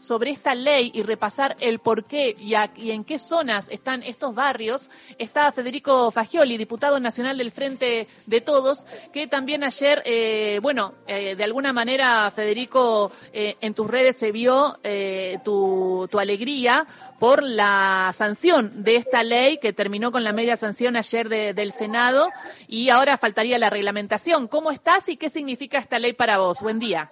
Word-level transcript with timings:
sobre 0.00 0.32
esta 0.32 0.54
ley 0.54 0.90
y 0.94 1.02
repasar 1.02 1.56
el 1.60 1.78
por 1.78 2.04
qué 2.04 2.34
y, 2.36 2.90
en 2.90 3.04
qué 3.04 3.18
zonas 3.18 3.70
están 3.70 4.02
estos 4.02 4.34
barrios, 4.34 4.90
está 5.18 5.52
Federico 5.52 6.10
Fagioli, 6.10 6.56
diputado 6.56 6.98
nacional 6.98 7.38
del 7.38 7.52
Frente 7.52 8.08
de 8.26 8.40
Todos, 8.40 8.86
que 9.12 9.28
también 9.28 9.62
ayer, 9.62 10.02
eh, 10.04 10.58
bueno, 10.62 10.94
eh, 11.06 11.36
de 11.36 11.44
alguna 11.44 11.72
manera, 11.72 12.30
Federico, 12.30 13.12
eh, 13.32 13.56
en 13.60 13.74
tus 13.74 13.86
redes 13.86 14.16
se 14.18 14.32
vio 14.32 14.78
eh, 14.82 15.38
tu, 15.44 16.08
tu 16.10 16.18
alegría 16.18 16.86
por 17.18 17.42
la 17.42 18.10
sanción 18.14 18.82
de 18.82 18.96
esta 18.96 19.22
ley 19.22 19.58
que 19.58 19.74
terminó 19.74 20.10
con 20.10 20.24
la 20.24 20.32
media 20.32 20.56
sanción 20.56 20.96
ayer 20.96 21.28
de, 21.28 21.52
del 21.52 21.72
Senado 21.72 22.30
y 22.66 22.88
ahora 22.88 23.18
faltaría 23.18 23.58
la 23.58 23.68
reglamentación. 23.68 24.48
¿Cómo 24.48 24.70
estás 24.70 25.08
y 25.08 25.16
qué 25.16 25.28
significa 25.28 25.78
esta 25.78 25.98
ley 25.98 26.14
para 26.14 26.38
vos? 26.38 26.60
Buen 26.62 26.78
día. 26.78 27.10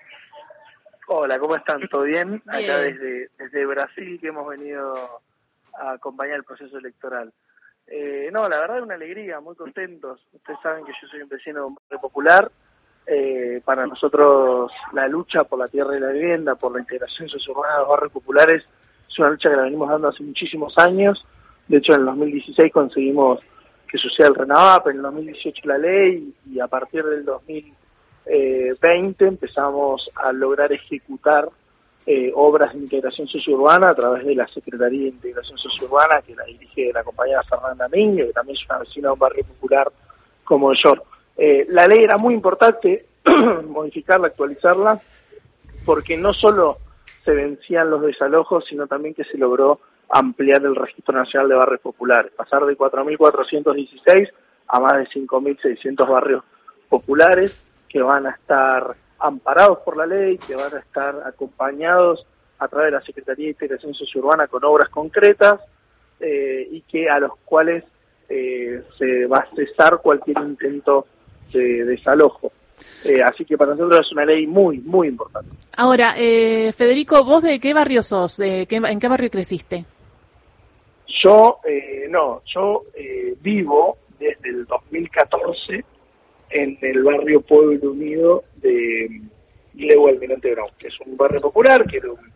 Hola, 1.11 1.38
¿cómo 1.38 1.56
están? 1.56 1.80
¿Todo 1.88 2.02
bien? 2.02 2.43
Acá 2.46 2.80
desde, 2.80 3.30
desde 3.38 3.64
Brasil 3.64 4.18
que 4.20 4.29
hemos 4.29 4.46
venido 4.46 5.23
a 5.73 5.92
acompañar 5.92 6.37
el 6.37 6.45
proceso 6.45 6.77
electoral. 6.77 7.33
Eh, 7.87 8.28
no, 8.30 8.46
la 8.46 8.60
verdad 8.60 8.77
es 8.77 8.83
una 8.83 8.96
alegría, 8.96 9.41
muy 9.41 9.56
contentos. 9.56 10.20
Ustedes 10.34 10.59
saben 10.62 10.84
que 10.84 10.92
yo 10.92 11.09
soy 11.09 11.23
un 11.23 11.30
vecino 11.30 11.74
popular. 12.02 12.52
Eh, 13.06 13.62
para 13.64 13.86
nosotros 13.86 14.70
la 14.92 15.09
lucha 15.09 15.45
por 15.45 15.59
la 15.59 15.69
tierra 15.69 15.97
y 15.97 16.00
la 16.00 16.10
vivienda, 16.10 16.56
por 16.56 16.73
la 16.74 16.80
integración 16.80 17.27
sociourbana 17.27 17.72
de 17.72 17.80
los 17.80 17.88
barrios 17.88 18.12
populares, 18.12 18.64
es 19.09 19.19
una 19.19 19.30
lucha 19.30 19.48
que 19.48 19.56
la 19.56 19.62
venimos 19.62 19.88
dando 19.88 20.09
hace 20.09 20.22
muchísimos 20.22 20.77
años. 20.77 21.25
De 21.69 21.78
hecho, 21.78 21.95
en 21.95 22.00
el 22.00 22.06
2016 22.06 22.70
conseguimos 22.70 23.41
que 23.91 23.97
suceda 23.97 24.28
el 24.28 24.34
RENAVAP, 24.34 24.88
en 24.88 24.97
el 24.97 25.02
2018 25.05 25.62
la 25.64 25.78
ley 25.78 26.34
y 26.45 26.61
a 26.61 26.66
partir 26.66 27.02
del 27.02 27.25
2000 27.25 27.77
eh, 28.28 28.74
20 28.80 29.27
empezamos 29.27 30.10
a 30.14 30.32
lograr 30.32 30.73
ejecutar 30.73 31.48
eh, 32.06 32.32
obras 32.34 32.73
de 32.73 32.80
integración 32.80 33.28
sociourbana 33.28 33.91
a 33.91 33.95
través 33.95 34.24
de 34.24 34.34
la 34.34 34.46
Secretaría 34.48 35.02
de 35.02 35.09
Integración 35.09 35.59
Sociourbana, 35.59 36.23
que 36.23 36.34
la 36.34 36.45
dirige 36.45 36.91
la 36.92 37.05
compañera 37.05 37.42
Fernanda 37.42 37.88
Miño, 37.88 38.27
que 38.27 38.33
también 38.33 38.56
es 38.56 38.64
una 38.66 38.78
vecina 38.78 39.08
de 39.08 39.12
un 39.12 39.19
barrio 39.19 39.44
popular 39.44 39.92
como 40.44 40.72
yo. 40.72 40.94
Eh, 41.36 41.66
la 41.69 41.86
ley 41.86 42.05
era 42.05 42.16
muy 42.16 42.34
importante 42.34 43.06
modificarla, 43.69 44.28
actualizarla, 44.28 45.00
porque 45.84 46.16
no 46.16 46.33
solo 46.33 46.78
se 47.25 47.33
vencían 47.33 47.91
los 47.91 48.03
desalojos, 48.03 48.64
sino 48.66 48.86
también 48.86 49.14
que 49.14 49.25
se 49.25 49.36
logró 49.36 49.81
ampliar 50.08 50.64
el 50.64 50.77
Registro 50.77 51.14
Nacional 51.14 51.48
de 51.50 51.55
Barrios 51.56 51.81
Populares, 51.81 52.33
pasar 52.34 52.64
de 52.64 52.77
4.416 52.77 54.31
a 54.69 54.81
más 54.81 54.94
de 54.94 55.06
5.600 55.08 56.08
barrios 56.08 56.42
populares 56.88 57.67
que 57.89 58.00
van 58.00 58.27
a 58.27 58.31
estar 58.31 58.97
amparados 59.19 59.78
por 59.78 59.97
la 59.97 60.06
ley, 60.06 60.39
que 60.39 60.55
van 60.55 60.75
a 60.75 60.78
estar 60.78 61.22
acompañados 61.27 62.27
a 62.58 62.69
través 62.69 62.86
de 62.86 62.98
la 62.98 63.03
Secretaría 63.03 63.47
de 63.47 63.50
Integración 63.50 63.94
Sociourbana 63.94 64.47
con 64.47 64.64
obras 64.64 64.89
concretas 64.89 65.61
eh, 66.20 66.69
y 66.70 66.81
que 66.83 67.09
a 67.09 67.19
los 67.19 67.33
cuales 67.44 67.84
eh, 68.28 68.83
se 68.98 69.27
va 69.27 69.39
a 69.39 69.55
cesar 69.55 70.00
cualquier 70.03 70.39
intento 70.39 71.06
de 71.53 71.84
desalojo. 71.84 72.53
Eh, 73.05 73.22
así 73.22 73.44
que 73.44 73.56
para 73.56 73.72
nosotros 73.75 74.06
es 74.06 74.12
una 74.12 74.25
ley 74.25 74.47
muy, 74.47 74.78
muy 74.78 75.09
importante. 75.09 75.50
Ahora, 75.77 76.14
eh, 76.16 76.72
Federico, 76.72 77.25
¿vos 77.25 77.42
de 77.42 77.59
qué 77.59 77.75
barrio 77.75 78.03
sos? 78.03 78.36
De 78.36 78.66
qué, 78.66 78.77
¿En 78.77 78.98
qué 78.98 79.09
barrio 79.09 79.31
creciste? 79.31 79.84
Yo, 81.22 81.59
eh, 81.64 82.06
no, 82.09 82.42
yo 82.44 82.84
eh, 82.94 83.34
vivo 83.41 83.98
desde 84.19 84.50
el 84.50 84.66
2014 84.66 85.84
en 86.50 86.78
el 86.80 87.02
barrio 87.02 87.41
Pueblo 87.41 87.91
Unido 87.91 88.44
de 88.56 89.22
Lego 89.74 90.08
Almirante 90.08 90.52
Brown, 90.52 90.70
que 90.78 90.88
es 90.88 91.00
un 91.00 91.16
barrio 91.16 91.41
popular, 91.41 91.84
que 91.86 91.98
era 91.98 92.10
un, 92.10 92.32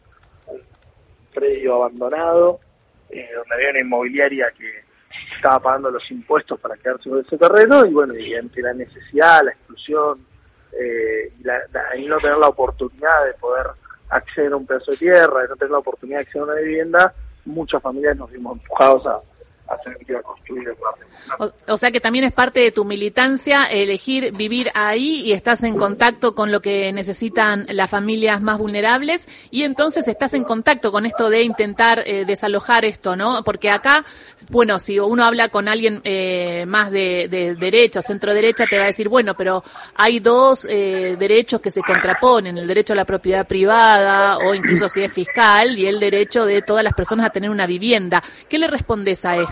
predio 1.33 1.77
abandonado, 1.77 2.61
eh, 3.09 3.29
donde 3.35 3.55
había 3.55 3.71
una 3.71 3.81
inmobiliaria 3.81 4.53
que 4.57 4.71
estaba 5.37 5.61
pagando 5.61 5.91
los 5.91 6.11
impuestos 6.11 6.61
para 6.61 6.77
quedarse 6.77 7.09
con 7.09 7.21
ese 7.21 7.39
terreno, 7.39 7.87
y 7.87 7.91
bueno, 7.91 8.15
y 8.15 8.35
ante 8.35 8.61
la 8.61 8.75
necesidad, 8.75 9.43
la 9.43 9.53
exclusión, 9.53 10.19
eh, 10.79 11.33
y, 11.39 11.43
la, 11.45 11.59
no 12.07 12.19
tener 12.19 12.37
la 12.37 12.49
oportunidad 12.49 13.25
de 13.27 13.35
poder 13.35 13.67
acceder 14.11 14.53
a 14.53 14.57
un 14.57 14.67
pedazo 14.67 14.91
de 14.91 14.99
tierra, 14.99 15.43
de 15.43 15.49
no 15.49 15.57
tener 15.57 15.71
la 15.71 15.79
oportunidad 15.79 16.19
de 16.19 16.23
acceder 16.23 16.43
a 16.43 16.53
una 16.53 16.61
vivienda, 16.61 17.15
muchas 17.47 17.83
familias 17.83 18.17
nos 18.17 18.31
vimos 18.31 18.59
empujados 18.59 19.07
a, 19.07 19.21
o, 21.69 21.77
sea 21.77 21.91
que 21.91 22.01
también 22.01 22.25
es 22.25 22.33
parte 22.33 22.61
de 22.61 22.73
tu 22.73 22.85
militancia 22.85 23.65
elegir 23.65 24.33
vivir 24.33 24.71
ahí 24.75 25.23
y 25.25 25.33
estás 25.33 25.63
en 25.63 25.77
contacto 25.77 26.35
con 26.35 26.53
lo 26.53 26.61
que 26.61 26.93
necesitan 26.93 27.67
las 27.69 27.91
familias 27.91 28.43
más 28.43 28.59
vulnerables 28.59 29.27
y 29.51 29.63
entonces 29.63 30.09
estás 30.09 30.35
en 30.35 30.45
contacto 30.45 30.93
con 30.93 31.07
esto 31.07 31.31
de 31.31 31.43
intentar 31.43 32.03
eh, 32.07 32.25
desalojar 32.25 32.85
esto, 32.85 33.17
¿no? 33.17 33.43
Porque 33.45 33.71
acá, 33.71 34.05
bueno, 34.51 34.79
si 34.79 34.99
uno 34.99 35.25
habla 35.25 35.49
con 35.49 35.69
alguien 35.69 36.01
eh, 36.05 36.67
más 36.67 36.91
de, 36.91 37.29
de 37.31 37.55
derecha, 37.55 38.03
centro 38.03 38.35
derecha, 38.35 38.65
te 38.69 38.77
va 38.77 38.85
a 38.85 38.89
decir, 38.89 39.09
bueno, 39.09 39.35
pero 39.35 39.63
hay 39.95 40.21
dos 40.21 40.67
eh, 40.69 41.17
derechos 41.19 41.61
que 41.61 41.71
se 41.71 41.81
contraponen, 41.83 42.59
el 42.59 42.67
derecho 42.67 42.93
a 42.93 42.97
la 42.97 43.05
propiedad 43.05 43.47
privada 43.47 44.39
o 44.39 44.55
incluso 44.55 44.89
si 44.89 45.03
es 45.03 45.13
fiscal 45.13 45.79
y 45.79 45.87
el 45.87 45.99
derecho 45.99 46.45
de 46.45 46.63
todas 46.63 46.85
las 46.85 46.95
personas 46.95 47.27
a 47.27 47.31
tener 47.31 47.51
una 47.51 47.67
vivienda. 47.67 48.23
¿Qué 48.49 48.59
le 48.59 48.67
respondes 48.67 49.25
a 49.25 49.37
esto? 49.37 49.52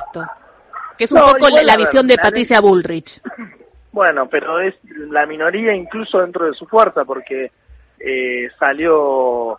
Que 0.96 1.04
es 1.04 1.12
un 1.12 1.18
no, 1.18 1.26
poco 1.28 1.48
la, 1.48 1.62
la 1.62 1.76
visión 1.76 2.06
de 2.06 2.16
Patricia 2.16 2.60
Bullrich. 2.60 3.20
Bueno, 3.92 4.28
pero 4.28 4.60
es 4.60 4.76
la 4.84 5.26
minoría 5.26 5.74
incluso 5.74 6.20
dentro 6.20 6.46
de 6.46 6.54
su 6.54 6.64
fuerza, 6.66 7.04
porque 7.04 7.50
eh, 7.98 8.48
salió 8.58 9.58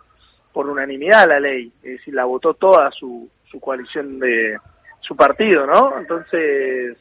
por 0.52 0.68
unanimidad 0.68 1.28
la 1.28 1.40
ley, 1.40 1.70
es 1.82 1.98
decir, 1.98 2.14
la 2.14 2.24
votó 2.24 2.54
toda 2.54 2.90
su, 2.90 3.28
su 3.50 3.60
coalición 3.60 4.18
de 4.18 4.58
su 5.00 5.14
partido, 5.16 5.66
¿no? 5.66 5.98
Entonces, 5.98 6.96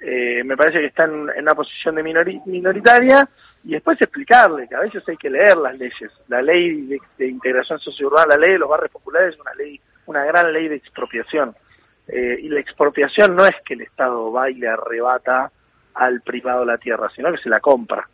eh, 0.00 0.42
me 0.44 0.56
parece 0.56 0.80
que 0.80 0.86
están 0.86 1.28
en 1.34 1.42
una 1.42 1.54
posición 1.54 1.94
de 1.94 2.02
minori 2.02 2.40
minoritaria 2.46 3.28
y 3.64 3.72
después 3.72 4.00
explicarle 4.00 4.68
que 4.68 4.74
a 4.74 4.80
veces 4.80 5.02
hay 5.08 5.16
que 5.16 5.30
leer 5.30 5.56
las 5.56 5.76
leyes. 5.78 6.12
La 6.28 6.42
ley 6.42 6.82
de, 6.82 6.98
de 7.16 7.28
integración 7.28 7.78
sociourbana, 7.78 8.36
la 8.36 8.36
ley 8.36 8.52
de 8.52 8.58
los 8.58 8.68
barrios 8.68 8.92
populares 8.92 9.34
es 9.34 9.40
una 9.40 9.54
ley, 9.54 9.80
una 10.06 10.24
gran 10.24 10.52
ley 10.52 10.68
de 10.68 10.76
expropiación. 10.76 11.54
Eh, 12.08 12.38
y 12.42 12.48
la 12.48 12.60
expropiación 12.60 13.36
no 13.36 13.44
es 13.44 13.54
que 13.64 13.74
el 13.74 13.82
Estado 13.82 14.32
va 14.32 14.50
y 14.50 14.54
le 14.54 14.68
arrebata 14.68 15.50
al 15.94 16.22
privado 16.22 16.64
la 16.64 16.78
tierra, 16.78 17.10
sino 17.14 17.30
que 17.30 17.38
se 17.38 17.50
la 17.50 17.60
compra, 17.60 18.08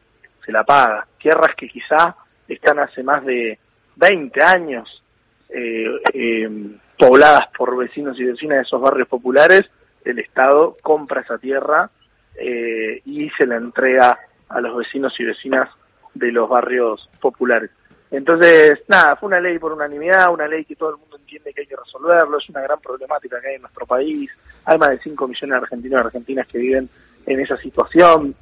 se 0.44 0.50
la 0.50 0.65
paga. 0.65 1.06
Tierras 1.19 1.55
que 1.56 1.69
quizá 1.69 2.16
están 2.49 2.81
hace 2.81 3.03
más 3.03 3.25
de 3.25 3.59
20 3.97 4.43
años 4.43 5.03
eh, 5.49 5.87
eh, 6.12 6.77
pobladas 6.99 7.49
por 7.56 7.77
vecinos 7.77 8.19
y 8.19 8.25
vecinas 8.25 8.59
de 8.59 8.62
esos 8.62 8.81
barrios 8.81 9.09
populares, 9.09 9.62
el 10.05 10.19
Estado 10.19 10.76
compra 10.82 11.22
esa 11.22 11.38
tierra 11.38 11.91
y 12.37 13.31
se 13.38 13.47
la 13.47 13.56
entrega 13.56 14.19
a 14.49 14.61
los 14.61 14.76
vecinos 14.76 15.15
y 15.21 15.25
vecinas 15.25 15.71
de 16.15 16.32
los 16.32 16.49
barrios 16.49 17.09
populares. 17.21 17.71
Entonces, 18.11 18.82
nada, 18.88 19.16
fue 19.16 19.28
una 19.28 19.41
ley 19.41 19.59
por 19.59 19.72
unanimidad, 19.72 20.32
una 20.32 20.47
ley 20.47 20.65
que 20.65 20.76
todo 20.76 20.91
el 20.91 20.97
mundo 20.99 21.13
entiende 21.36 21.52
que 21.52 21.60
hay 21.62 21.66
que 21.66 21.76
resolverlo, 21.76 22.38
es 22.38 22.48
una 22.48 22.62
gran 22.62 22.80
problemática 22.80 23.40
que 23.40 23.48
hay 23.48 23.54
en 23.56 23.62
nuestro 23.62 23.86
país, 23.86 24.30
hay 24.64 24.78
más 24.78 24.90
de 24.90 24.98
5 24.98 25.28
millones 25.28 25.50
de 25.50 25.56
argentinos 25.56 26.00
y 26.00 26.04
argentinas 26.04 26.46
que 26.46 26.58
viven 26.58 26.88
en 27.26 27.40
esa 27.40 27.56
situación, 27.56 28.34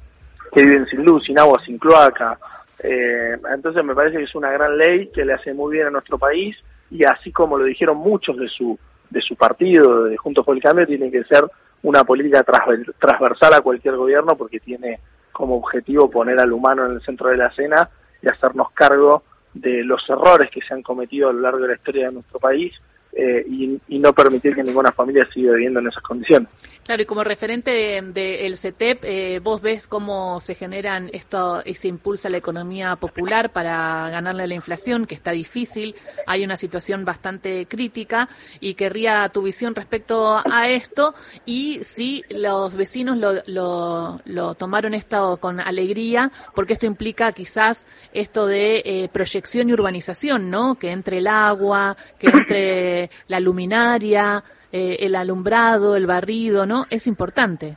que 0.51 0.63
viven 0.63 0.85
sin 0.87 1.03
luz, 1.03 1.25
sin 1.25 1.39
agua, 1.39 1.61
sin 1.65 1.77
cloaca. 1.77 2.37
Eh, 2.79 3.37
entonces 3.53 3.83
me 3.83 3.95
parece 3.95 4.17
que 4.17 4.23
es 4.23 4.35
una 4.35 4.51
gran 4.51 4.77
ley 4.77 5.07
que 5.07 5.25
le 5.25 5.33
hace 5.33 5.53
muy 5.53 5.75
bien 5.75 5.87
a 5.87 5.91
nuestro 5.91 6.17
país 6.17 6.55
y 6.91 7.03
así 7.03 7.31
como 7.31 7.57
lo 7.57 7.65
dijeron 7.65 7.97
muchos 7.97 8.37
de 8.37 8.49
su 8.49 8.77
de 9.09 9.21
su 9.21 9.35
partido, 9.35 10.05
de 10.05 10.17
Juntos 10.17 10.43
por 10.43 10.55
el 10.55 10.61
Cambio, 10.61 10.87
tiene 10.87 11.11
que 11.11 11.23
ser 11.25 11.45
una 11.83 12.03
política 12.03 12.43
transversal 12.43 13.53
a 13.53 13.61
cualquier 13.61 13.95
gobierno 13.95 14.35
porque 14.35 14.59
tiene 14.59 14.99
como 15.31 15.57
objetivo 15.57 16.09
poner 16.09 16.39
al 16.39 16.51
humano 16.51 16.85
en 16.85 16.93
el 16.93 17.01
centro 17.01 17.29
de 17.29 17.37
la 17.37 17.47
escena 17.47 17.87
y 18.23 18.27
hacernos 18.27 18.71
cargo 18.71 19.21
de 19.53 19.83
los 19.83 20.01
errores 20.09 20.49
que 20.49 20.61
se 20.61 20.73
han 20.73 20.81
cometido 20.81 21.29
a 21.29 21.33
lo 21.33 21.41
largo 21.41 21.59
de 21.59 21.67
la 21.69 21.75
historia 21.75 22.07
de 22.07 22.13
nuestro 22.13 22.39
país 22.39 22.73
eh, 23.15 23.45
y, 23.47 23.99
no 23.99 24.11
permitir 24.11 24.53
que 24.53 24.63
ninguna 24.63 24.91
familia 24.91 25.25
siga 25.33 25.53
viviendo 25.53 25.79
en 25.79 25.87
esas 25.87 26.03
condiciones. 26.03 26.49
Claro, 26.83 27.03
y 27.03 27.05
como 27.05 27.23
referente 27.23 27.71
del 27.71 28.13
de, 28.13 28.57
CETEP, 28.57 29.03
eh, 29.03 29.39
vos 29.41 29.61
ves 29.61 29.87
cómo 29.87 30.41
se 30.41 30.55
generan 30.55 31.09
esto 31.13 31.61
y 31.63 31.75
se 31.75 31.87
impulsa 31.87 32.29
la 32.29 32.37
economía 32.37 32.97
popular 32.97 33.53
para 33.53 34.09
ganarle 34.09 34.45
la 34.47 34.55
inflación, 34.55 35.05
que 35.05 35.15
está 35.15 35.31
difícil, 35.31 35.95
hay 36.27 36.43
una 36.43 36.57
situación 36.57 37.05
bastante 37.05 37.65
crítica 37.65 38.27
y 38.59 38.73
querría 38.73 39.29
tu 39.29 39.43
visión 39.43 39.73
respecto 39.73 40.41
a 40.43 40.67
esto 40.67 41.13
y 41.45 41.79
si 41.83 42.23
los 42.29 42.75
vecinos 42.75 43.17
lo, 43.17 43.35
lo, 43.45 44.19
lo 44.25 44.55
tomaron 44.55 44.93
esto 44.93 45.37
con 45.37 45.61
alegría, 45.61 46.31
porque 46.53 46.73
esto 46.73 46.85
implica 46.85 47.31
quizás 47.31 47.85
esto 48.11 48.47
de 48.47 48.81
eh, 48.83 49.09
proyección 49.11 49.69
y 49.69 49.73
urbanización, 49.73 50.49
¿no? 50.49 50.75
Que 50.75 50.91
entre 50.91 51.19
el 51.19 51.27
agua, 51.27 51.95
que 52.19 52.27
entre 52.27 53.02
la 53.27 53.39
luminaria, 53.39 54.43
eh, 54.71 54.97
el 54.99 55.15
alumbrado, 55.15 55.95
el 55.95 56.07
barrido, 56.07 56.65
¿no? 56.65 56.85
Es 56.89 57.07
importante. 57.07 57.75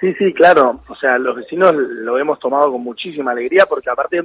Sí, 0.00 0.14
sí, 0.14 0.32
claro. 0.32 0.80
O 0.88 0.96
sea, 0.96 1.18
los 1.18 1.36
vecinos 1.36 1.74
lo 1.74 2.18
hemos 2.18 2.38
tomado 2.38 2.72
con 2.72 2.82
muchísima 2.82 3.32
alegría 3.32 3.66
porque 3.68 3.90
aparte 3.90 4.24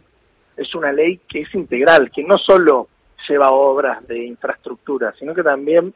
es 0.56 0.74
una 0.74 0.92
ley 0.92 1.20
que 1.28 1.42
es 1.42 1.54
integral, 1.54 2.10
que 2.12 2.24
no 2.24 2.38
solo 2.38 2.88
lleva 3.28 3.50
obras 3.50 4.08
de 4.08 4.26
infraestructura, 4.26 5.14
sino 5.20 5.34
que 5.34 5.44
también 5.44 5.94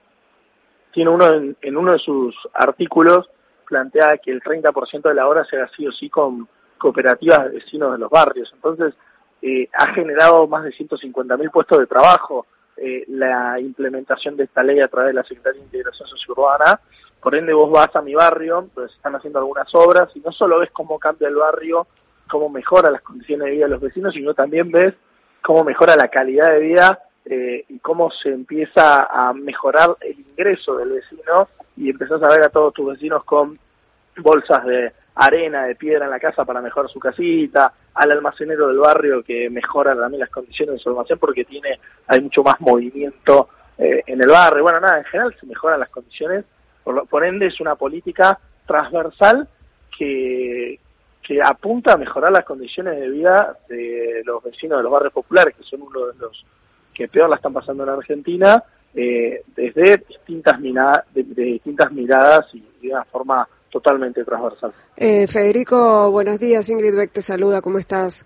tiene 0.92 1.10
uno 1.10 1.28
en, 1.62 1.78
uno 1.78 1.94
de 1.94 2.00
sus 2.00 2.36
artículos 2.54 3.30
plantea 3.66 4.18
que 4.24 4.32
el 4.32 4.42
30% 4.42 5.10
de 5.10 5.14
la 5.14 5.28
obra 5.28 5.46
se 5.46 5.62
ha 5.62 5.68
sido 5.70 5.92
sí 5.92 6.10
con 6.10 6.48
cooperativas 6.78 7.46
de 7.46 7.60
vecinos 7.60 7.92
de 7.92 8.00
los 8.00 8.10
barrios. 8.10 8.50
Entonces, 8.54 8.96
eh, 9.42 9.70
ha 9.74 9.94
generado 9.94 10.48
más 10.48 10.64
de 10.64 10.72
150.000 10.72 11.52
puestos 11.52 11.78
de 11.78 11.86
trabajo 11.86 12.48
eh, 12.81 13.04
la 13.08 13.60
implementación 13.60 14.38
de 14.38 14.46
esta 14.46 14.64
ley 14.64 14.80
a 14.80 14.88
través 14.88 15.10
de 15.10 15.14
la 15.16 15.24
Secretaría 15.24 15.60
de 15.60 15.66
Integración 15.66 16.08
Sociourbana. 16.08 16.80
Por 17.22 17.36
ende, 17.36 17.54
vos 17.54 17.70
vas 17.70 17.94
a 17.96 18.02
mi 18.02 18.14
barrio, 18.14 18.70
pues 18.74 18.92
están 18.94 19.16
haciendo 19.16 19.40
algunas 19.40 19.68
obras 19.76 20.10
y 20.16 20.20
no 20.22 20.31
solo 20.31 20.60
ves 20.60 20.72
cómo 20.72 20.98
cambia 20.98 21.28
el 21.28 21.36
barrio, 21.36 21.88
cómo 22.30 22.50
mejora 22.50 22.90
las 22.92 23.02
condiciones 23.02 23.46
de 23.46 23.52
vida 23.52 23.66
de 23.66 23.72
los 23.72 23.81
vecinos, 23.81 24.14
sino 24.14 24.34
también 24.34 24.72
ves 24.72 24.94
cómo 25.42 25.64
mejora 25.64 25.96
la 25.96 26.08
calidad 26.08 26.52
de 26.52 26.60
vida 26.60 27.00
eh, 27.26 27.66
y 27.68 27.80
cómo 27.80 28.12
se 28.12 28.30
empieza 28.30 29.04
a 29.04 29.34
mejorar 29.34 29.96
el 30.02 30.20
ingreso 30.20 30.78
del 30.78 30.90
vecino 30.90 31.50
y 31.75 31.90
empezás 31.90 32.22
a 32.24 32.30
ver 32.30 32.44
a 32.44 32.50
todos 32.50 32.74
tus 32.74 32.94
vecinos 32.94 33.24
con 33.24 33.58
bolsas 34.18 34.66
de 34.66 34.94
arena, 35.19 35.66
de 35.66 35.75
piedra 35.75 36.06
en 36.06 36.12
la 36.12 36.19
casa 36.19 36.45
para 36.45 36.62
mejorar 36.62 36.89
su 36.89 37.00
casita, 37.00 37.74
al 37.94 38.12
almacenero 38.12 38.68
del 38.68 38.77
barrio 38.77 39.21
que 39.21 39.50
mejora 39.50 39.95
también 39.95 40.21
las 40.21 40.30
condiciones 40.30 40.75
de 40.75 40.80
su 40.80 40.89
almacén 40.89 41.19
porque 41.19 41.44
tiene, 41.44 41.80
hay 42.07 42.21
mucho 42.21 42.42
más 42.42 42.60
movimiento 42.62 43.50
eh, 43.77 44.01
en 44.07 44.21
el 44.21 44.30
barrio. 44.30 44.63
Bueno, 44.63 44.80
nada, 44.80 45.00
en 45.00 45.06
general 45.06 45.36
se 45.39 45.45
mejoran 45.45 45.80
las 45.80 45.89
condiciones, 45.89 46.45
por, 46.83 47.07
por 47.07 47.25
ende 47.25 47.48
es 47.48 47.60
una 47.60 47.75
política 47.75 48.39
transversal 48.66 49.48
que, 49.98 50.80
que 51.22 51.39
apunta 51.44 51.94
a 51.94 51.98
mejorar 51.98 52.31
las 52.31 52.45
condiciones 52.45 53.00
de 53.00 53.10
vida 53.10 53.57
de 53.68 54.22
los 54.25 54.44
vecinos 54.44 54.80
de 54.80 54.83
los 54.83 54.92
barrios 54.92 55.13
populares, 55.13 55.56
que 55.56 55.63
son 55.63 55.81
uno 55.81 56.07
de 56.07 56.18
los 56.18 56.45
que 56.94 57.07
peor 57.07 57.30
la 57.30 57.36
están 57.36 57.54
pasando 57.54 57.83
en 57.83 57.89
Argentina, 57.89 58.63
eh, 58.95 59.44
desde 59.56 59.98
distintas, 59.98 60.60
miradas, 60.60 61.04
de, 61.13 61.24
distintas 61.24 61.92
miradas 61.92 62.45
y 62.54 62.65
de 62.81 62.89
una 62.89 63.04
forma 63.06 63.48
totalmente 63.69 64.24
transversal. 64.24 64.74
Eh, 64.98 65.27
Federico, 65.27 66.12
buenos 66.12 66.39
días. 66.39 66.68
Ingrid 66.69 66.95
Beck 66.95 67.12
te 67.12 67.21
saluda. 67.21 67.62
¿Cómo 67.62 67.80
estás? 67.80 68.25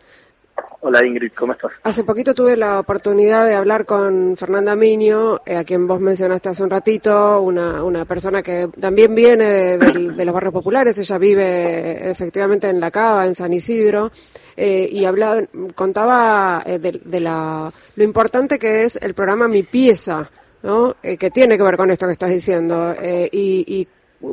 Hola 0.82 1.06
Ingrid, 1.06 1.32
¿cómo 1.32 1.54
estás? 1.54 1.72
Hace 1.84 2.04
poquito 2.04 2.34
tuve 2.34 2.58
la 2.58 2.80
oportunidad 2.80 3.48
de 3.48 3.56
hablar 3.56 3.86
con 3.86 4.36
Fernanda 4.36 4.76
Miño, 4.76 5.40
eh, 5.46 5.56
a 5.56 5.64
quien 5.64 5.88
vos 5.88 6.00
mencionaste 6.02 6.50
hace 6.50 6.62
un 6.62 6.70
ratito, 6.70 7.42
una, 7.42 7.82
una 7.84 8.04
persona 8.04 8.44
que 8.44 8.68
también 8.80 9.16
viene 9.16 9.78
de, 9.78 10.26
los 10.26 10.34
barrios 10.34 10.54
populares, 10.54 11.00
ella 11.00 11.18
vive 11.18 12.12
efectivamente 12.12 12.68
en 12.68 12.82
La 12.82 12.92
Cava, 12.92 13.26
en 13.26 13.34
San 13.34 13.54
Isidro, 13.54 14.12
eh, 14.58 14.88
y 14.92 15.06
hablaba, 15.06 15.42
contaba 15.74 16.62
eh, 16.66 16.80
de, 16.80 17.20
la, 17.20 17.72
lo 17.96 18.04
importante 18.04 18.60
que 18.60 18.84
es 18.84 18.98
el 18.98 19.14
programa 19.14 19.48
Mi 19.48 19.64
Pieza, 19.64 20.30
¿no? 20.64 20.98
que 21.02 21.32
tiene 21.32 21.58
que 21.58 21.64
ver 21.64 21.78
con 21.78 21.92
esto 21.92 22.06
que 22.06 22.12
estás 22.12 22.30
diciendo, 22.30 22.94
y, 23.02 23.80
y 23.80 23.88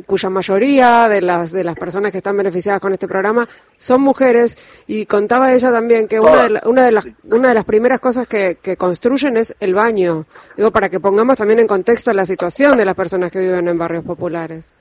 cuya 0.05 0.29
mayoría 0.29 1.07
de 1.09 1.21
las 1.21 1.51
de 1.51 1.63
las 1.63 1.75
personas 1.75 2.11
que 2.11 2.19
están 2.19 2.37
beneficiadas 2.37 2.81
con 2.81 2.93
este 2.93 3.07
programa 3.07 3.47
son 3.77 4.01
mujeres 4.01 4.57
y 4.87 5.05
contaba 5.05 5.53
ella 5.53 5.71
también 5.71 6.07
que 6.07 6.19
una 6.19 6.47
de, 6.47 6.61
una 6.65 6.85
de 6.85 6.91
las 6.91 7.07
una 7.23 7.49
de 7.49 7.53
las 7.53 7.65
primeras 7.65 7.99
cosas 7.99 8.27
que, 8.27 8.57
que 8.61 8.77
construyen 8.77 9.37
es 9.37 9.55
el 9.59 9.73
baño. 9.73 10.25
Digo 10.55 10.71
para 10.71 10.89
que 10.89 10.99
pongamos 10.99 11.37
también 11.37 11.59
en 11.59 11.67
contexto 11.67 12.13
la 12.13 12.25
situación 12.25 12.77
de 12.77 12.85
las 12.85 12.95
personas 12.95 13.31
que 13.31 13.39
viven 13.39 13.67
en 13.67 13.77
barrios 13.77 14.03
populares. 14.03 14.73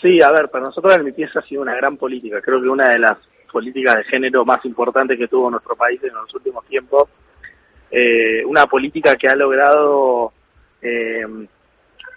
Sí 0.00 0.20
a 0.22 0.30
ver 0.30 0.48
para 0.50 0.66
nosotros 0.66 0.94
el 0.96 1.04
mi 1.04 1.12
pieza 1.12 1.40
ha 1.40 1.42
sido 1.42 1.62
una 1.62 1.74
gran 1.74 1.96
política. 1.96 2.40
Creo 2.40 2.60
que 2.60 2.68
una 2.68 2.88
de 2.88 2.98
las 2.98 3.18
políticas 3.50 3.96
de 3.96 4.04
género 4.04 4.44
más 4.44 4.64
importantes 4.64 5.18
que 5.18 5.28
tuvo 5.28 5.50
nuestro 5.50 5.76
país 5.76 6.02
en 6.02 6.14
los 6.14 6.34
últimos 6.34 6.64
tiempos 6.66 7.08
eh, 7.94 8.42
una 8.46 8.66
política 8.66 9.16
que 9.16 9.28
ha 9.28 9.36
logrado 9.36 10.32
eh, 10.80 11.26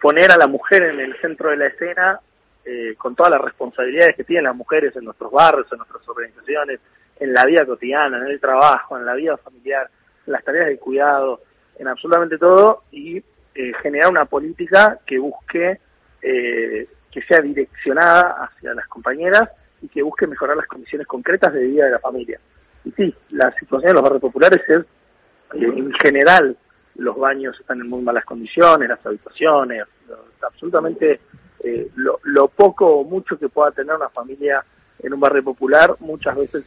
poner 0.05 0.31
a 0.31 0.37
la 0.37 0.45
mujer 0.45 0.83
en 0.83 0.99
el 0.99 1.19
centro 1.19 1.49
de 1.49 1.57
la 1.57 1.65
escena 1.65 2.19
eh, 2.63 2.93
con 2.95 3.15
todas 3.15 3.31
las 3.31 3.41
responsabilidades 3.41 4.15
que 4.15 4.23
tienen 4.23 4.43
las 4.43 4.55
mujeres 4.55 4.95
en 4.95 5.03
nuestros 5.03 5.31
barrios, 5.31 5.65
en 5.71 5.79
nuestras 5.79 6.07
organizaciones, 6.07 6.79
en 7.19 7.33
la 7.33 7.43
vida 7.43 7.65
cotidiana, 7.65 8.19
en 8.19 8.27
el 8.27 8.39
trabajo, 8.39 8.99
en 8.99 9.03
la 9.03 9.15
vida 9.15 9.35
familiar, 9.37 9.89
en 10.27 10.33
las 10.33 10.43
tareas 10.43 10.67
de 10.67 10.77
cuidado, 10.77 11.41
en 11.79 11.87
absolutamente 11.87 12.37
todo 12.37 12.83
y 12.91 13.17
eh, 13.17 13.23
generar 13.81 14.11
una 14.11 14.25
política 14.25 14.99
que 15.07 15.17
busque 15.17 15.79
eh, 16.21 16.87
que 17.11 17.21
sea 17.23 17.41
direccionada 17.41 18.43
hacia 18.43 18.75
las 18.75 18.87
compañeras 18.87 19.49
y 19.81 19.87
que 19.87 20.03
busque 20.03 20.27
mejorar 20.27 20.55
las 20.55 20.67
condiciones 20.67 21.07
concretas 21.07 21.51
de 21.51 21.63
vida 21.63 21.85
de 21.85 21.91
la 21.93 21.99
familia. 21.99 22.39
Y 22.83 22.91
sí, 22.91 23.15
la 23.31 23.51
situación 23.53 23.89
de 23.89 23.93
los 23.93 24.03
barrios 24.03 24.21
populares 24.21 24.61
es 24.67 24.85
en 25.51 25.91
general 25.93 26.55
los 26.97 27.17
baños 27.17 27.59
están 27.59 27.81
en 27.81 27.89
muy 27.89 28.01
malas 28.01 28.25
condiciones, 28.25 28.87
las 28.87 29.05
habitaciones, 29.05 29.83
absolutamente 30.41 31.19
eh, 31.63 31.89
lo, 31.95 32.47
poco 32.47 32.87
o 32.87 33.03
mucho 33.03 33.37
que 33.37 33.49
pueda 33.49 33.71
tener 33.71 33.95
una 33.95 34.09
familia 34.09 34.63
en 34.99 35.13
un 35.13 35.19
barrio 35.19 35.43
popular 35.43 35.95
muchas 35.99 36.35
veces 36.35 36.65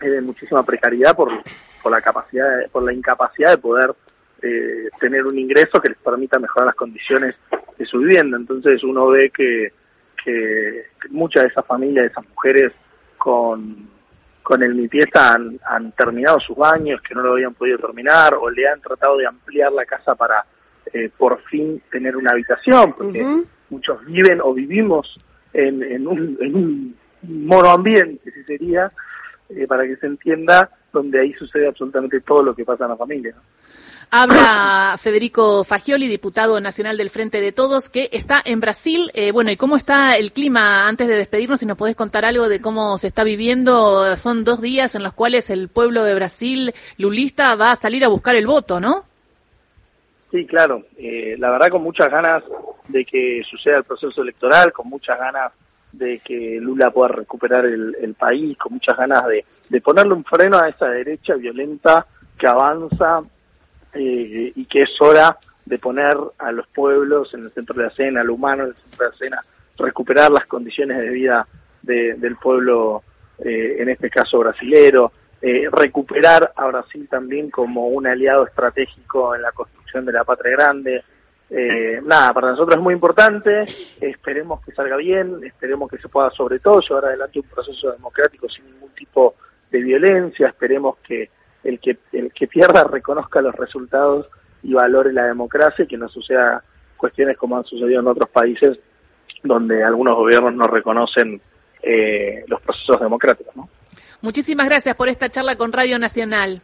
es 0.00 0.10
de 0.10 0.20
muchísima 0.20 0.62
precariedad 0.64 1.14
por, 1.14 1.30
por 1.82 1.92
la 1.92 2.00
capacidad 2.00 2.68
por 2.70 2.82
la 2.82 2.92
incapacidad 2.92 3.50
de 3.52 3.58
poder 3.58 3.94
eh, 4.42 4.88
tener 4.98 5.24
un 5.24 5.38
ingreso 5.38 5.80
que 5.80 5.90
les 5.90 5.98
permita 5.98 6.36
mejorar 6.38 6.66
las 6.66 6.74
condiciones 6.74 7.36
de 7.78 7.86
su 7.86 7.98
vivienda. 7.98 8.36
Entonces 8.36 8.82
uno 8.82 9.06
ve 9.06 9.30
que, 9.30 9.72
muchas 11.10 11.42
de 11.42 11.48
esas 11.48 11.66
familias 11.66 12.04
de 12.04 12.10
esas 12.10 12.28
mujeres 12.28 12.72
con 13.18 13.90
con 14.40 14.60
el 14.62 14.74
mi 14.74 14.88
pieza 14.88 15.34
han, 15.34 15.58
han 15.64 15.92
terminado 15.92 16.38
sus 16.40 16.56
baños 16.56 17.00
que 17.00 17.14
no 17.14 17.22
lo 17.22 17.32
habían 17.32 17.54
podido 17.54 17.78
terminar 17.78 18.34
o 18.34 18.50
le 18.50 18.68
han 18.68 18.80
tratado 18.80 19.16
de 19.16 19.26
ampliar 19.26 19.72
la 19.72 19.84
casa 19.84 20.16
para 20.16 20.44
eh, 20.92 21.10
por 21.16 21.42
fin 21.44 21.82
tener 21.90 22.16
una 22.16 22.32
habitación, 22.32 22.94
porque 22.94 23.24
muchos 23.70 24.04
viven 24.04 24.40
o 24.42 24.52
vivimos 24.52 25.16
en, 25.52 25.82
en, 25.82 26.06
un, 26.06 26.38
en 26.40 26.54
un 26.54 26.96
monoambiente, 27.22 28.30
si 28.30 28.44
sería, 28.44 28.90
eh, 29.48 29.66
para 29.66 29.84
que 29.84 29.96
se 29.96 30.06
entienda, 30.06 30.70
donde 30.92 31.20
ahí 31.20 31.32
sucede 31.34 31.66
absolutamente 31.66 32.20
todo 32.20 32.42
lo 32.42 32.54
que 32.54 32.64
pasa 32.64 32.84
en 32.84 32.90
la 32.90 32.96
familia. 32.96 33.34
Habla 34.14 34.96
Federico 34.98 35.64
Fagioli, 35.64 36.06
diputado 36.06 36.60
nacional 36.60 36.98
del 36.98 37.08
Frente 37.08 37.40
de 37.40 37.50
Todos, 37.50 37.88
que 37.88 38.10
está 38.12 38.42
en 38.44 38.60
Brasil. 38.60 39.10
Eh, 39.14 39.32
bueno, 39.32 39.50
¿y 39.50 39.56
cómo 39.56 39.78
está 39.78 40.10
el 40.10 40.32
clima? 40.32 40.86
Antes 40.86 41.08
de 41.08 41.16
despedirnos, 41.16 41.60
si 41.60 41.64
nos 41.64 41.78
podés 41.78 41.96
contar 41.96 42.26
algo 42.26 42.50
de 42.50 42.60
cómo 42.60 42.98
se 42.98 43.06
está 43.06 43.24
viviendo. 43.24 44.14
Son 44.18 44.44
dos 44.44 44.60
días 44.60 44.94
en 44.94 45.02
los 45.02 45.14
cuales 45.14 45.48
el 45.48 45.70
pueblo 45.70 46.04
de 46.04 46.14
Brasil, 46.14 46.74
lulista, 46.98 47.54
va 47.54 47.70
a 47.70 47.76
salir 47.76 48.04
a 48.04 48.08
buscar 48.08 48.36
el 48.36 48.46
voto, 48.46 48.80
¿no? 48.80 49.04
Sí, 50.32 50.46
claro. 50.46 50.82
Eh, 50.96 51.36
la 51.38 51.50
verdad 51.50 51.68
con 51.68 51.82
muchas 51.82 52.10
ganas 52.10 52.42
de 52.88 53.04
que 53.04 53.42
suceda 53.48 53.76
el 53.76 53.84
proceso 53.84 54.22
electoral, 54.22 54.72
con 54.72 54.88
muchas 54.88 55.18
ganas 55.18 55.52
de 55.92 56.20
que 56.20 56.58
Lula 56.58 56.90
pueda 56.90 57.08
recuperar 57.08 57.66
el, 57.66 58.14
país, 58.18 58.56
con 58.56 58.72
muchas 58.72 58.96
ganas 58.96 59.26
de, 59.26 59.44
de, 59.68 59.80
ponerle 59.82 60.14
un 60.14 60.24
freno 60.24 60.58
a 60.58 60.70
esa 60.70 60.86
derecha 60.86 61.34
violenta 61.34 62.06
que 62.38 62.46
avanza 62.46 63.20
eh, 63.92 64.52
y 64.56 64.64
que 64.64 64.82
es 64.82 65.00
hora 65.00 65.36
de 65.66 65.78
poner 65.78 66.16
a 66.38 66.50
los 66.50 66.66
pueblos 66.68 67.34
en 67.34 67.42
el 67.42 67.50
centro 67.50 67.76
de 67.76 67.82
la 67.82 67.88
escena, 67.88 68.22
al 68.22 68.30
humano 68.30 68.62
en 68.62 68.68
el 68.70 68.76
centro 68.76 68.98
de 68.98 69.10
la 69.10 69.14
escena, 69.14 69.42
recuperar 69.76 70.30
las 70.30 70.46
condiciones 70.46 70.96
de 70.96 71.10
vida 71.10 71.46
del 71.82 72.36
pueblo, 72.36 73.02
eh, 73.38 73.76
en 73.80 73.90
este 73.90 74.08
caso 74.08 74.38
brasilero, 74.38 75.12
eh, 75.42 75.68
recuperar 75.70 76.52
a 76.56 76.66
Brasil 76.68 77.06
también 77.10 77.50
como 77.50 77.88
un 77.88 78.06
aliado 78.06 78.46
estratégico 78.46 79.34
en 79.34 79.42
la 79.42 79.50
construcción 79.50 79.81
de 80.00 80.12
la 80.12 80.24
patria 80.24 80.52
grande. 80.52 81.04
Eh, 81.50 82.00
nada, 82.04 82.32
para 82.32 82.50
nosotros 82.50 82.76
es 82.76 82.82
muy 82.82 82.94
importante, 82.94 83.64
esperemos 84.00 84.64
que 84.64 84.72
salga 84.72 84.96
bien, 84.96 85.40
esperemos 85.44 85.90
que 85.90 85.98
se 85.98 86.08
pueda 86.08 86.30
sobre 86.30 86.58
todo 86.58 86.80
llevar 86.80 87.06
adelante 87.06 87.40
un 87.40 87.46
proceso 87.46 87.92
democrático 87.92 88.48
sin 88.48 88.64
ningún 88.66 88.90
tipo 88.90 89.34
de 89.70 89.80
violencia, 89.80 90.48
esperemos 90.48 90.96
que 91.06 91.30
el 91.64 91.78
que 91.78 91.96
el 92.12 92.32
que 92.32 92.46
pierda 92.46 92.84
reconozca 92.90 93.40
los 93.40 93.54
resultados 93.54 94.28
y 94.62 94.72
valore 94.72 95.12
la 95.12 95.26
democracia 95.26 95.84
y 95.84 95.88
que 95.88 95.98
no 95.98 96.08
suceda 96.08 96.62
cuestiones 96.96 97.36
como 97.36 97.56
han 97.56 97.64
sucedido 97.64 98.00
en 98.00 98.06
otros 98.06 98.30
países 98.30 98.78
donde 99.42 99.82
algunos 99.82 100.16
gobiernos 100.16 100.54
no 100.54 100.66
reconocen 100.68 101.40
eh, 101.82 102.44
los 102.46 102.60
procesos 102.62 103.00
democráticos. 103.00 103.54
¿no? 103.56 103.68
Muchísimas 104.20 104.68
gracias 104.68 104.94
por 104.94 105.08
esta 105.08 105.28
charla 105.28 105.56
con 105.56 105.72
Radio 105.72 105.98
Nacional. 105.98 106.62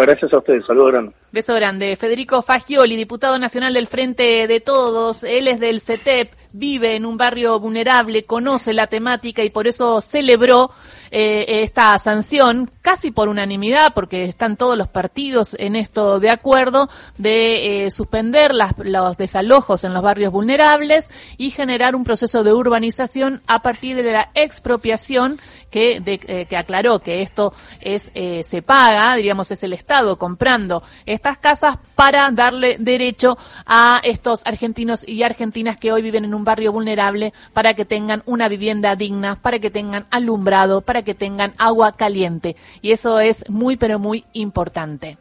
Gracias 0.00 0.32
a 0.32 0.38
ustedes. 0.38 0.66
Saludos 0.66 0.92
grande. 0.92 1.12
Beso 1.32 1.54
grande. 1.54 1.96
Federico 1.96 2.42
Fagioli, 2.42 2.96
diputado 2.96 3.38
nacional 3.38 3.74
del 3.74 3.86
Frente 3.86 4.46
de 4.46 4.60
Todos. 4.60 5.22
Él 5.24 5.48
es 5.48 5.60
del 5.60 5.80
CETEP. 5.80 6.32
Vive 6.54 6.94
en 6.94 7.04
un 7.04 7.16
barrio 7.16 7.58
vulnerable, 7.58 8.22
conoce 8.22 8.72
la 8.72 8.86
temática 8.86 9.42
y 9.42 9.50
por 9.50 9.66
eso 9.66 10.00
celebró 10.00 10.70
eh, 11.10 11.62
esta 11.62 11.98
sanción 11.98 12.70
casi 12.80 13.10
por 13.10 13.28
unanimidad, 13.28 13.92
porque 13.94 14.24
están 14.24 14.56
todos 14.56 14.78
los 14.78 14.88
partidos 14.88 15.56
en 15.58 15.74
esto 15.74 16.20
de 16.20 16.30
acuerdo, 16.30 16.88
de 17.18 17.86
eh, 17.86 17.90
suspender 17.90 18.52
las, 18.52 18.74
los 18.78 19.16
desalojos 19.16 19.84
en 19.84 19.94
los 19.94 20.02
barrios 20.02 20.32
vulnerables 20.32 21.10
y 21.38 21.50
generar 21.50 21.96
un 21.96 22.04
proceso 22.04 22.44
de 22.44 22.52
urbanización 22.52 23.42
a 23.46 23.60
partir 23.62 23.96
de 23.96 24.12
la 24.12 24.30
expropiación 24.34 25.40
que, 25.70 26.00
eh, 26.04 26.46
que 26.46 26.56
aclaró 26.56 27.00
que 27.00 27.20
esto 27.20 27.52
es 27.80 28.12
se 28.14 28.62
paga, 28.62 29.16
diríamos, 29.16 29.50
es 29.50 29.62
el 29.64 29.72
Estado 29.72 30.16
comprando 30.18 30.82
estas 31.04 31.38
casas 31.38 31.78
para 31.96 32.30
darle 32.30 32.76
derecho 32.78 33.36
a 33.66 34.00
estos 34.04 34.42
argentinos 34.44 35.06
y 35.06 35.24
argentinas 35.24 35.76
que 35.76 35.90
hoy 35.90 36.02
viven 36.02 36.24
en 36.24 36.34
barrio 36.44 36.72
vulnerable 36.72 37.32
para 37.52 37.74
que 37.74 37.84
tengan 37.84 38.22
una 38.26 38.48
vivienda 38.48 38.96
digna, 38.96 39.36
para 39.36 39.58
que 39.58 39.70
tengan 39.70 40.06
alumbrado, 40.10 40.80
para 40.80 41.02
que 41.02 41.14
tengan 41.14 41.54
agua 41.58 41.92
caliente. 41.92 42.56
Y 42.82 42.92
eso 42.92 43.18
es 43.20 43.48
muy, 43.48 43.76
pero 43.76 43.98
muy 43.98 44.24
importante. 44.32 45.18